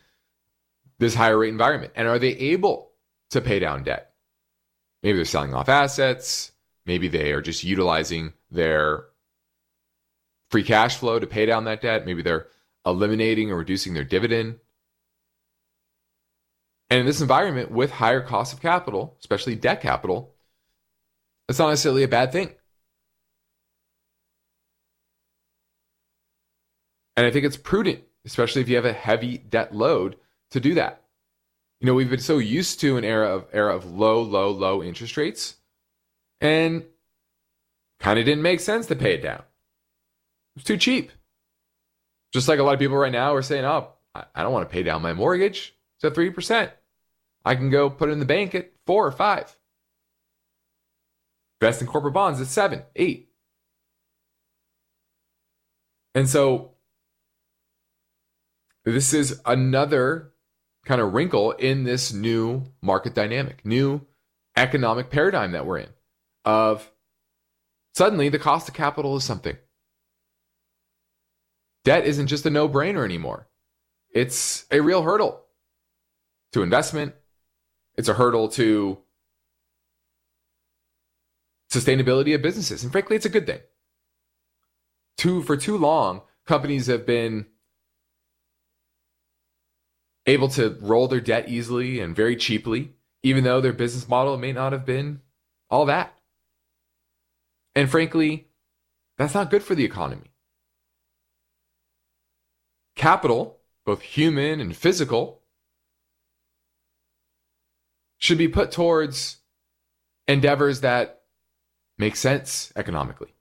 [0.99, 1.93] this higher rate environment.
[1.95, 2.91] And are they able
[3.29, 4.11] to pay down debt?
[5.01, 6.51] Maybe they're selling off assets.
[6.85, 9.05] Maybe they are just utilizing their
[10.51, 12.05] free cash flow to pay down that debt.
[12.05, 12.47] Maybe they're
[12.85, 14.59] eliminating or reducing their dividend.
[16.89, 20.35] And in this environment with higher cost of capital, especially debt capital,
[21.47, 22.56] that's not necessarily a bad thing.
[27.17, 30.17] And I think it's prudent, especially if you have a heavy debt load,
[30.51, 31.01] to do that.
[31.81, 34.83] You know, we've been so used to an era of era of low, low, low
[34.83, 35.55] interest rates,
[36.39, 36.85] and
[37.99, 39.39] kind of didn't make sense to pay it down.
[39.39, 41.11] It was too cheap.
[42.33, 44.73] Just like a lot of people right now are saying, "Oh, I don't want to
[44.73, 45.75] pay down my mortgage.
[45.95, 46.71] It's at three percent.
[47.43, 49.57] I can go put it in the bank at four or five.
[51.61, 53.31] Invest in corporate bonds at seven, eight.
[56.13, 56.76] And so
[58.91, 60.33] this is another
[60.85, 64.01] kind of wrinkle in this new market dynamic, new
[64.55, 65.89] economic paradigm that we're in
[66.45, 66.89] of
[67.93, 69.57] suddenly the cost of capital is something.
[71.83, 73.47] Debt isn't just a no brainer anymore.
[74.13, 75.43] It's a real hurdle
[76.53, 77.15] to investment.
[77.95, 78.99] It's a hurdle to
[81.71, 82.83] sustainability of businesses.
[82.83, 83.59] And frankly, it's a good thing.
[85.17, 87.45] Too, for too long, companies have been
[90.27, 94.51] able to roll their debt easily and very cheaply, even though their business model may
[94.51, 95.21] not have been
[95.69, 96.13] all that.
[97.73, 98.49] And frankly,
[99.17, 100.31] that's not good for the economy.
[102.95, 105.41] Capital, both human and physical,
[108.17, 109.37] should be put towards
[110.27, 111.21] endeavors that
[111.97, 113.33] make sense economically.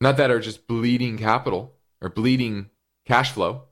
[0.00, 2.70] Not that are just bleeding capital or bleeding
[3.06, 3.64] cash flow.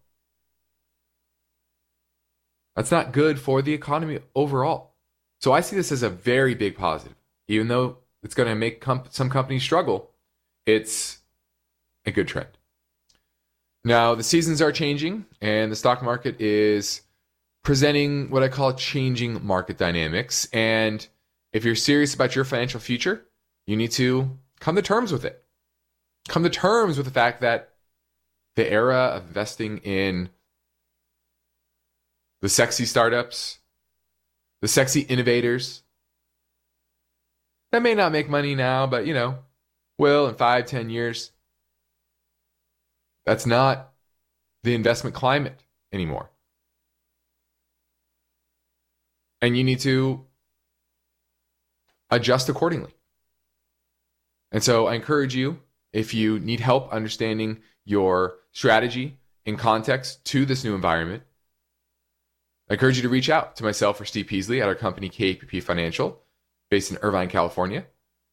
[2.77, 4.95] That's not good for the economy overall.
[5.41, 7.17] So I see this as a very big positive.
[7.49, 10.11] Even though it's going to make comp- some companies struggle,
[10.67, 11.19] it's
[12.07, 12.49] a good trend.
[13.85, 17.03] Now, the seasons are changing, and the stock market is
[17.63, 20.49] presenting what I call changing market dynamics.
[20.53, 21.07] And
[21.53, 23.27] if you're serious about your financial future,
[23.67, 25.45] you need to come to terms with it.
[26.29, 27.75] Come to terms with the fact that
[28.57, 30.31] the era of investing in
[32.45, 33.59] the sexy startups,
[34.61, 35.83] the sexy innovators.
[37.73, 39.39] That may not make money now, but you know,
[39.97, 41.31] will in five, ten years.
[43.25, 43.95] That's not
[44.63, 45.59] the investment climate
[45.91, 46.29] anymore.
[49.41, 50.27] And you need to
[52.11, 52.93] adjust accordingly.
[54.53, 55.61] And so I encourage you,
[55.95, 59.17] if you need help understanding your strategy
[59.47, 61.23] in context to this new environment,
[62.69, 65.63] I encourage you to reach out to myself or Steve Peasley at our company KPP
[65.63, 66.23] Financial,
[66.71, 67.85] based in Irvine, California,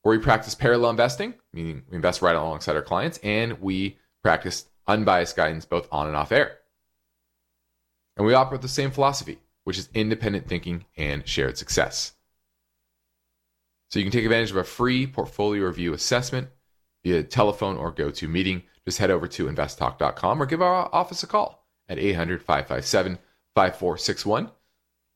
[0.04, 4.68] where we practice parallel investing, meaning we invest right alongside our clients, and we practice
[4.88, 6.60] unbiased guidance both on and off air.
[8.16, 12.14] And we operate the same philosophy, which is independent thinking and shared success.
[13.90, 16.48] So you can take advantage of a free portfolio review assessment
[17.04, 18.64] via telephone or go to meeting.
[18.86, 23.20] Just head over to investtalk.com or give our office a call at 800 557
[23.56, 24.52] 5461.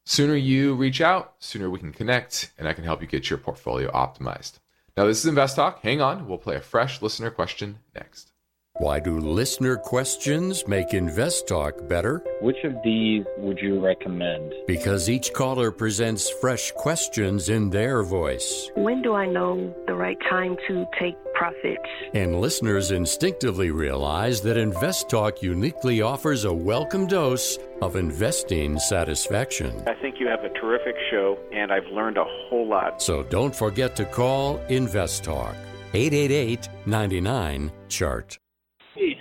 [0.06, 3.40] Sooner you reach out, sooner we can connect, and I can help you get your
[3.40, 4.60] portfolio optimized.
[4.96, 5.82] Now, this is Invest Talk.
[5.82, 8.35] Hang on, we'll play a fresh listener question next.
[8.80, 12.22] Why do listener questions make Invest Talk better?
[12.42, 14.54] Which of these would you recommend?
[14.68, 18.70] Because each caller presents fresh questions in their voice.
[18.76, 21.88] When do I know the right time to take profits?
[22.14, 29.72] And listeners instinctively realize that Invest Talk uniquely offers a welcome dose of investing satisfaction.
[29.88, 33.02] I think you have a terrific show, and I've learned a whole lot.
[33.02, 35.56] So don't forget to call Invest Talk
[35.94, 38.38] 888 99 Chart.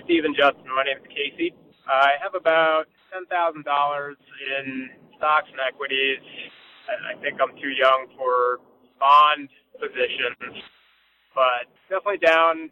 [0.05, 0.69] Stephen Justin.
[0.69, 1.49] My name is Casey.
[1.89, 4.17] I have about ten thousand dollars
[4.61, 6.21] in stocks and equities.
[7.09, 8.61] I think I'm too young for
[8.99, 9.49] bond
[9.81, 10.61] positions,
[11.33, 12.69] but definitely down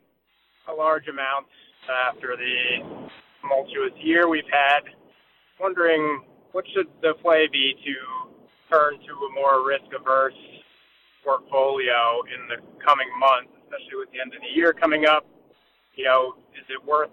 [0.70, 1.50] a large amount
[1.90, 3.10] after the
[3.42, 4.86] tumultuous year we've had.
[5.60, 6.22] Wondering
[6.52, 7.94] what should the play be to
[8.70, 10.38] turn to a more risk-averse
[11.26, 15.26] portfolio in the coming months, especially with the end of the year coming up
[15.96, 17.10] you know, is it worth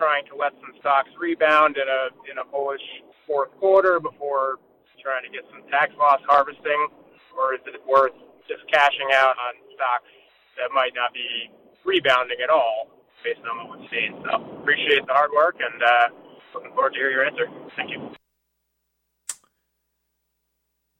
[0.00, 2.80] trying to let some stocks rebound in a in a bullish
[3.28, 4.56] fourth quarter before
[5.04, 6.88] trying to get some tax loss harvesting,
[7.36, 8.16] or is it worth
[8.48, 10.08] just cashing out on stocks
[10.56, 11.52] that might not be
[11.84, 12.88] rebounding at all
[13.24, 14.16] based on what we've seen?
[14.24, 16.08] So appreciate the hard work and uh,
[16.54, 17.46] looking forward to hear your answer.
[17.76, 18.10] Thank you.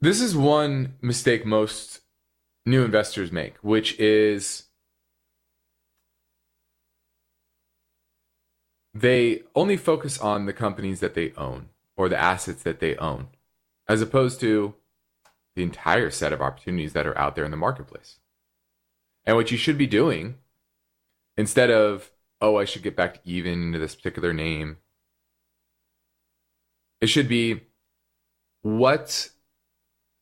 [0.01, 2.01] This is one mistake most
[2.65, 4.70] new investors make, which is
[8.93, 13.28] they only focus on the companies that they own or the assets that they own,
[13.88, 14.74] as opposed to
[15.55, 18.18] the entire set of opportunities that are out there in the marketplace.
[19.24, 20.36] And what you should be doing,
[21.36, 22.11] instead of,
[22.41, 24.78] oh, I should get back to even into this particular name,
[27.01, 27.62] it should be,
[28.62, 29.30] what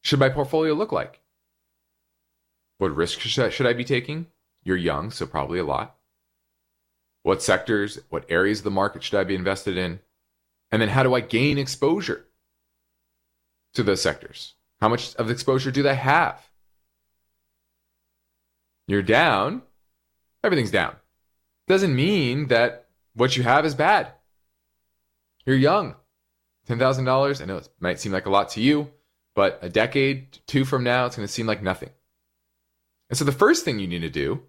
[0.02, 1.20] should my portfolio look like?
[2.78, 4.26] What risk should I be taking?
[4.62, 5.97] You're young, so probably a lot.
[7.22, 10.00] What sectors, what areas of the market should I be invested in?
[10.70, 12.26] And then how do I gain exposure
[13.74, 14.54] to those sectors?
[14.80, 16.48] How much of the exposure do they have?
[18.86, 19.62] You're down,
[20.42, 20.96] everything's down.
[21.66, 24.12] Doesn't mean that what you have is bad.
[25.44, 25.96] You're young.
[26.68, 28.90] $10,000, I know it might seem like a lot to you,
[29.34, 31.90] but a decade, two from now, it's going to seem like nothing.
[33.08, 34.42] And so the first thing you need to do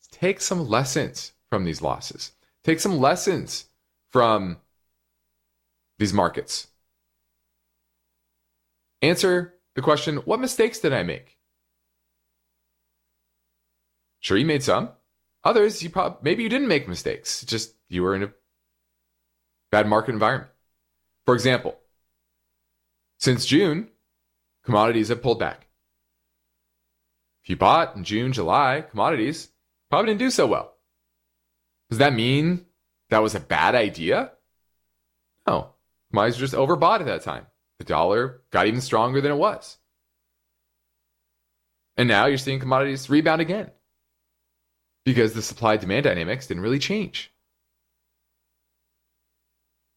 [0.00, 2.32] is take some lessons from these losses.
[2.64, 3.66] Take some lessons
[4.10, 4.56] from
[5.98, 6.66] these markets.
[9.02, 11.38] Answer the question what mistakes did I make?
[14.18, 14.88] Sure, you made some.
[15.44, 17.44] Others, you probably maybe you didn't make mistakes.
[17.44, 18.32] Just you were in a
[19.70, 20.50] bad market environment.
[21.24, 21.78] For example,
[23.20, 23.90] since June,
[24.64, 25.68] commodities have pulled back.
[27.44, 29.50] If you bought in June, July, commodities
[29.88, 30.73] probably didn't do so well.
[31.94, 32.66] Does that mean
[33.10, 34.32] that was a bad idea?
[35.46, 35.74] No.
[36.10, 37.46] Commodities just overbought at that time.
[37.78, 39.78] The dollar got even stronger than it was.
[41.96, 43.70] And now you're seeing commodities rebound again
[45.04, 47.32] because the supply demand dynamics didn't really change.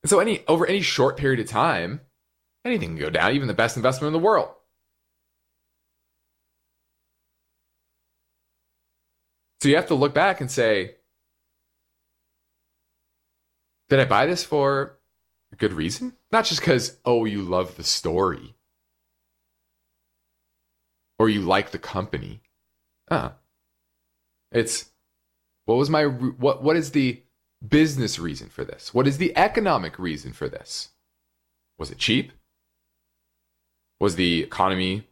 [0.03, 2.01] And so any over any short period of time,
[2.63, 4.49] anything can go down, even the best investment in the world.
[9.61, 10.97] So you have to look back and say,
[13.89, 14.97] did I buy this for
[15.51, 16.13] a good reason?
[16.31, 18.55] Not just because, oh, you love the story
[21.19, 22.41] or you like the company.
[23.09, 23.33] Ah,
[24.51, 24.91] it's
[25.65, 27.21] what was my what what is the
[27.67, 28.93] business reason for this?
[28.93, 30.89] What is the economic reason for this?
[31.77, 32.31] Was it cheap?
[33.99, 35.07] Was the economy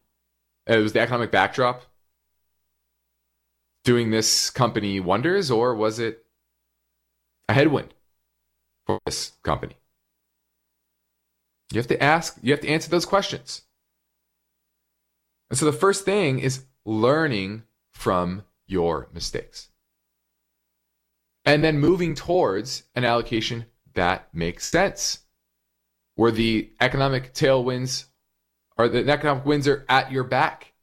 [0.67, 1.83] it uh, was the economic backdrop
[3.83, 6.25] doing this company wonders or was it
[7.47, 7.93] a headwind?
[8.85, 9.75] For this company?
[11.71, 13.63] You have to ask, you have to answer those questions.
[15.49, 17.63] And so the first thing is learning
[17.93, 19.69] from your mistakes.
[21.43, 25.19] And then moving towards an allocation that makes sense,
[26.15, 28.05] where the economic tailwinds
[28.77, 30.73] or the economic winds are at your back,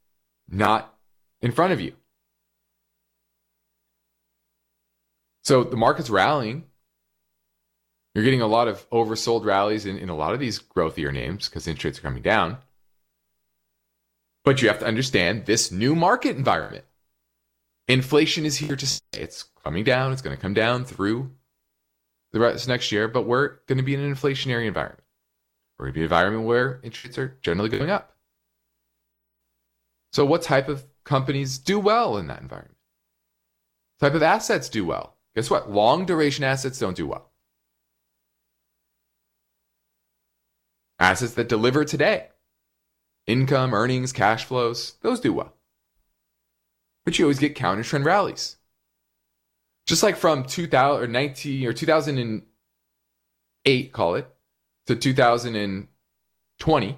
[0.47, 0.95] not
[1.41, 1.93] in front of you.
[5.43, 6.63] So the market's rallying.
[8.13, 11.49] You're getting a lot of oversold rallies in, in a lot of these growthier names
[11.49, 12.57] because interest rates are coming down.
[14.43, 16.85] But you have to understand this new market environment.
[17.87, 19.21] Inflation is here to stay.
[19.21, 20.11] It's coming down.
[20.11, 21.31] It's going to come down through
[22.31, 25.03] the rest of next year, but we're going to be in an inflationary environment.
[25.77, 28.15] We're going to be an environment where interest rates are generally going up.
[30.11, 32.77] So, what type of companies do well in that environment?
[33.97, 35.15] What type of assets do well?
[35.35, 35.71] Guess what?
[35.71, 37.32] Long duration assets don't do well.
[41.03, 42.29] Assets that deliver today,
[43.27, 45.53] income, earnings, cash flows, those do well.
[47.03, 48.55] But you always get counter trend rallies.
[49.85, 54.33] Just like from 2000 or 19 or 2008, call it,
[54.87, 56.97] to 2020,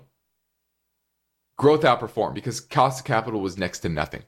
[1.58, 4.22] growth outperformed because cost of capital was next to nothing.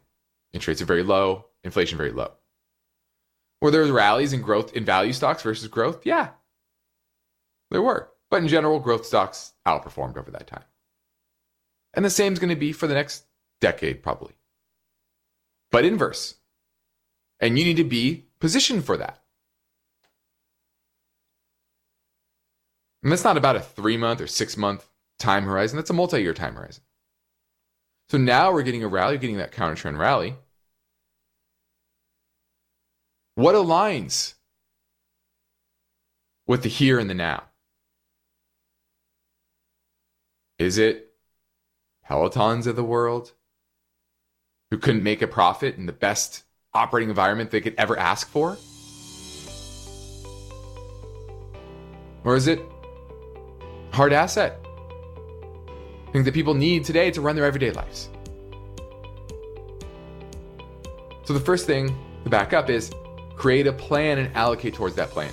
[0.54, 2.32] Interest rates are very low, inflation very low.
[3.62, 6.04] Were there rallies in growth in value stocks versus growth?
[6.04, 6.30] Yeah,
[7.70, 8.10] there were.
[8.30, 10.66] But in general, growth stocks outperformed over that time.
[11.94, 13.26] And the same is going to be for the next
[13.62, 14.34] decade, probably.
[15.72, 16.36] But inverse.
[17.40, 19.22] And you need to be positioned for that.
[23.04, 26.22] And that's not about a three month or six month time horizon, that's a multi
[26.22, 26.84] year time horizon.
[28.10, 30.36] So now we're getting a rally, getting that counter trend rally.
[33.36, 34.34] What aligns
[36.48, 37.47] with the here and the now?
[40.60, 41.14] Is it
[42.10, 43.34] Pelotons of the world
[44.72, 48.58] who couldn't make a profit in the best operating environment they could ever ask for?
[52.24, 52.60] Or is it
[53.92, 54.58] hard asset?
[56.12, 58.10] Things that people need today to run their everyday lives.
[61.26, 62.90] So the first thing to back up is
[63.36, 65.32] create a plan and allocate towards that plan.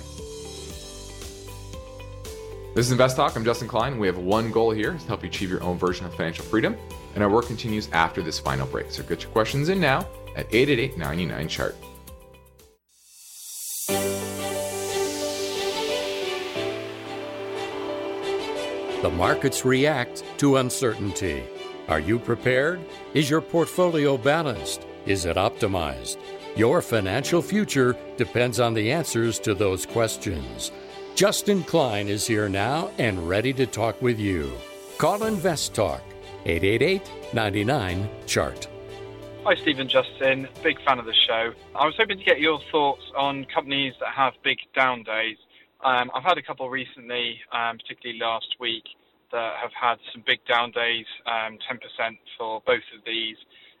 [2.75, 3.37] This is Invest Talk.
[3.37, 3.97] I'm Justin Klein.
[3.97, 6.75] We have one goal here to help you achieve your own version of financial freedom,
[7.13, 8.91] and our work continues after this final break.
[8.91, 10.05] So get your questions in now
[10.35, 11.77] at 888 99 chart.
[19.01, 21.45] The markets react to uncertainty.
[21.87, 22.81] Are you prepared?
[23.13, 24.85] Is your portfolio balanced?
[25.05, 26.17] Is it optimized?
[26.57, 30.73] Your financial future depends on the answers to those questions.
[31.15, 34.51] Justin Klein is here now and ready to talk with you.
[34.97, 36.01] Call Invest Talk
[36.45, 38.67] 888 99 Chart.
[39.45, 40.49] Hi, Stephen Justin.
[40.61, 41.53] Big fan of the show.
[41.73, 45.37] I was hoping to get your thoughts on companies that have big down days.
[45.85, 48.83] Um, I've had a couple recently, um, particularly last week,
[49.31, 51.79] that have had some big down days, um, 10%
[52.37, 53.37] for both of these.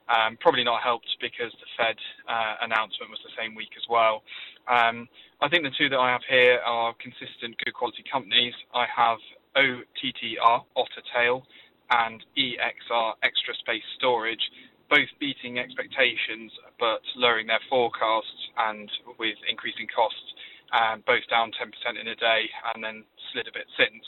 [0.07, 1.97] Um, probably not helped because the Fed
[2.29, 4.23] uh, announcement was the same week as well.
[4.69, 5.09] Um,
[5.41, 8.53] I think the two that I have here are consistent, good quality companies.
[8.73, 9.17] I have
[9.55, 11.43] OTTR, Otter Tail,
[11.91, 14.41] and EXR, Extra Space Storage
[14.89, 20.33] both beating expectations but lowering their forecasts and with increasing costs,
[20.73, 24.03] um, both down 10% in a day and then slid a bit since.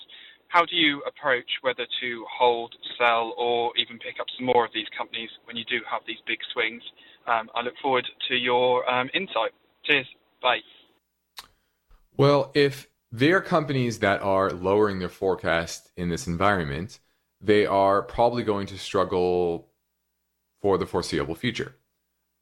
[0.49, 4.71] How do you approach whether to hold, sell, or even pick up some more of
[4.73, 6.81] these companies when you do have these big swings?
[7.27, 9.51] Um, I look forward to your um, insight.
[9.83, 10.07] Cheers.
[10.41, 10.59] Bye.
[12.17, 16.99] Well, if they're companies that are lowering their forecast in this environment,
[17.39, 19.69] they are probably going to struggle
[20.61, 21.75] for the foreseeable future.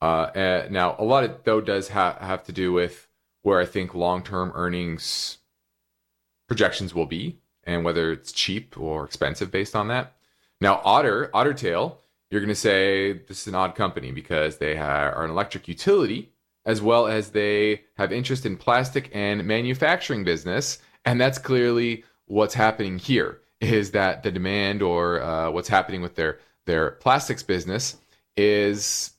[0.02, 3.08] Uh, now, a lot of though does ha- have to do with
[3.42, 5.40] where I think long-term earnings
[6.48, 10.16] projections will be, and whether it's cheap or expensive based on that.
[10.62, 11.98] Now, Otter Ottertail,
[12.30, 16.32] you're going to say this is an odd company because they are an electric utility
[16.66, 22.54] as well as they have interest in plastic and manufacturing business, and that's clearly what's
[22.54, 23.42] happening here.
[23.62, 27.98] Is that the demand or uh, what's happening with their their plastics business
[28.36, 29.12] is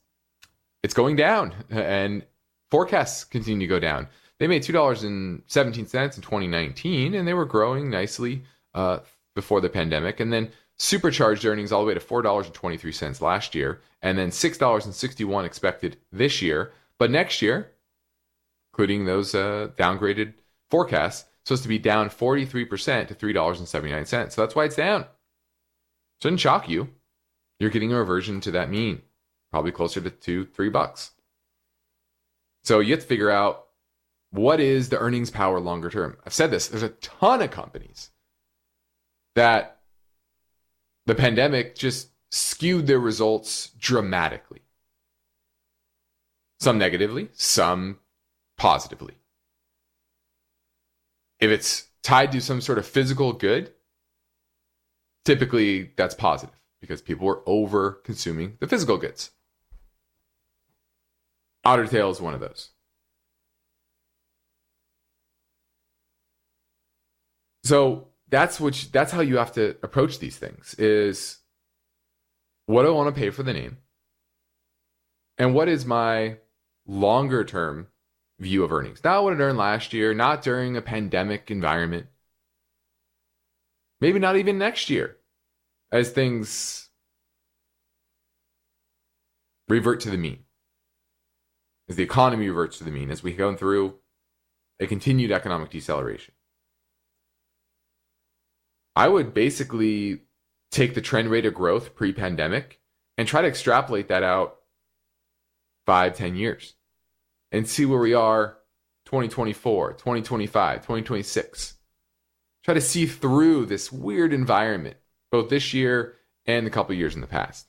[0.82, 2.24] it's going down and
[2.70, 4.08] forecasts continue to go down.
[4.38, 8.42] They made $2.17 in 2019 and they were growing nicely
[8.74, 8.98] uh,
[9.34, 14.18] before the pandemic and then supercharged earnings all the way to $4.23 last year and
[14.18, 16.72] then $6.61 expected this year.
[16.98, 17.72] But next year,
[18.72, 20.34] including those uh, downgraded
[20.70, 24.32] forecasts, supposed to be down 43% to $3.79.
[24.32, 25.06] So that's why it's down.
[26.20, 26.88] Shouldn't shock you.
[27.58, 29.02] you're getting a reversion to that mean,
[29.50, 31.12] probably closer to two, three bucks.
[32.64, 33.66] So you have to figure out
[34.30, 36.16] what is the earnings power longer term.
[36.26, 38.10] I've said this, there's a ton of companies
[39.36, 39.78] that
[41.06, 44.62] the pandemic just skewed their results dramatically.
[46.60, 47.98] Some negatively, some
[48.56, 49.14] positively.
[51.38, 53.72] If it's tied to some sort of physical good,
[55.24, 59.32] typically that's positive because people were over consuming the physical goods.
[61.64, 62.70] Otter Tail is one of those.
[67.64, 71.38] So that's which that's how you have to approach these things is
[72.66, 73.78] what do I want to pay for the name?
[75.38, 76.36] And what is my
[76.86, 77.88] longer term
[78.38, 79.02] view of earnings?
[79.02, 82.06] Not what it earned last year, not during a pandemic environment.
[84.00, 85.16] Maybe not even next year
[85.90, 86.90] as things
[89.68, 90.40] revert to the mean.
[91.88, 93.94] As the economy reverts to the mean, as we go through
[94.80, 96.34] a continued economic deceleration.
[98.94, 100.22] I would basically
[100.70, 102.80] take the trend rate of growth pre pandemic
[103.16, 104.56] and try to extrapolate that out
[105.86, 106.75] five, ten years
[107.56, 108.58] and see where we are
[109.06, 111.74] 2024, 2025, 2026.
[112.64, 114.96] Try to see through this weird environment,
[115.30, 117.66] both this year and the couple years in the past.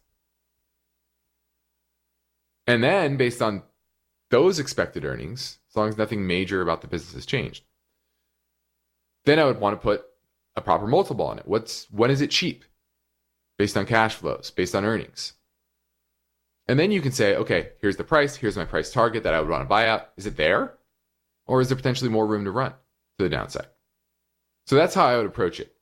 [2.65, 3.63] And then, based on
[4.29, 7.63] those expected earnings, as long as nothing major about the business has changed,
[9.25, 10.05] then I would want to put
[10.55, 11.47] a proper multiple on it.
[11.47, 12.65] What's when is it cheap?
[13.57, 15.33] Based on cash flows, based on earnings.
[16.67, 19.39] And then you can say, okay, here's the price, here's my price target that I
[19.39, 20.09] would want to buy out.
[20.17, 20.73] Is it there?
[21.45, 23.67] Or is there potentially more room to run to the downside?
[24.65, 25.73] So that's how I would approach it.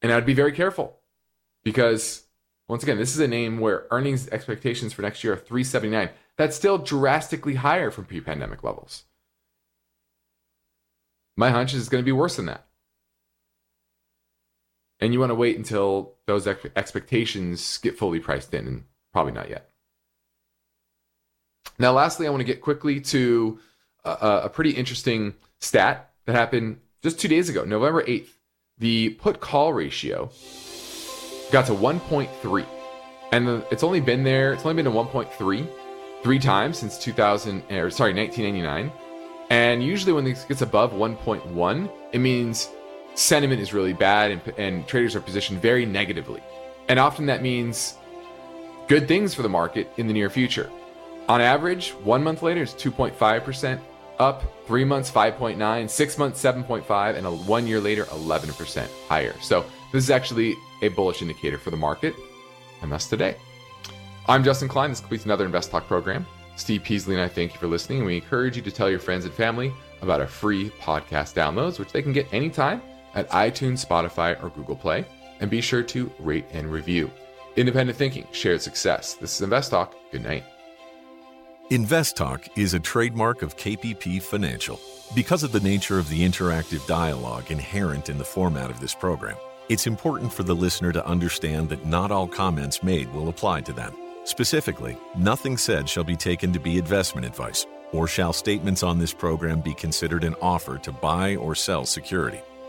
[0.00, 0.98] And I'd be very careful
[1.64, 2.24] because
[2.68, 6.08] once again, this is a name where earnings expectations for next year are 379.
[6.38, 9.04] That's still drastically higher from pre-pandemic levels.
[11.36, 12.66] My hunch is it's going to be worse than that.
[15.02, 19.32] And you want to wait until those ex- expectations get fully priced in, and probably
[19.32, 19.68] not yet.
[21.76, 23.58] Now, lastly, I want to get quickly to
[24.04, 28.28] a, a pretty interesting stat that happened just two days ago, November 8th.
[28.78, 30.30] The put call ratio
[31.50, 32.64] got to 1.3.
[33.32, 35.68] And it's only been there, it's only been to 1.3
[36.22, 38.92] three times since 2000, or sorry, 1999.
[39.50, 42.70] And usually when this gets above 1.1, it means
[43.14, 46.42] sentiment is really bad and, and traders are positioned very negatively.
[46.88, 47.94] And often that means
[48.88, 50.70] good things for the market in the near future.
[51.28, 53.80] On average, one month later it's 2.5%
[54.18, 59.34] up, three months 5.9, six months 7.5, and a one year later 11% higher.
[59.40, 62.14] So this is actually a bullish indicator for the market,
[62.82, 63.36] and that's today.
[64.26, 64.90] I'm Justin Klein.
[64.90, 66.26] This completes another Invest Talk program.
[66.56, 69.24] Steve Peasley and I thank you for listening, we encourage you to tell your friends
[69.24, 72.82] and family about our free podcast downloads, which they can get anytime
[73.14, 75.04] at iTunes, Spotify, or Google Play.
[75.40, 77.10] And be sure to rate and review.
[77.56, 79.14] Independent thinking, shared success.
[79.14, 79.94] This is Invest Talk.
[80.10, 80.44] Good night.
[81.70, 84.78] Invest Talk is a trademark of KPP Financial.
[85.14, 89.36] Because of the nature of the interactive dialogue inherent in the format of this program,
[89.68, 93.72] it's important for the listener to understand that not all comments made will apply to
[93.72, 93.94] them.
[94.24, 99.12] Specifically, nothing said shall be taken to be investment advice, or shall statements on this
[99.12, 102.40] program be considered an offer to buy or sell security.